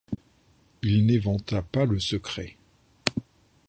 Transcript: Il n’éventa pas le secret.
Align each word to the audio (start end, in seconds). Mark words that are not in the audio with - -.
Il 0.81 1.05
n’éventa 1.05 1.61
pas 1.61 1.85
le 1.85 1.99
secret. 1.99 2.57